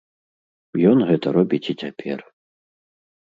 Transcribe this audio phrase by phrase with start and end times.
[0.91, 2.19] Ён гэта робіць і цяпер.